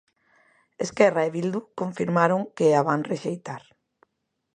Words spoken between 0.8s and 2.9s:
Esquerra e Bildu confirmaron que a